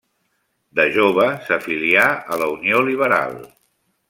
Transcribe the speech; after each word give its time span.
De 0.79 0.85
jove 0.95 1.27
s'afilià 1.49 2.09
a 2.37 2.41
la 2.45 2.49
Unió 2.57 2.81
Liberal. 2.89 3.39